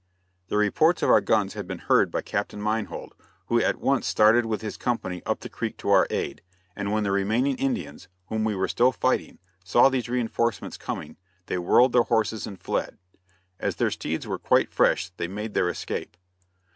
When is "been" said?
1.67-1.77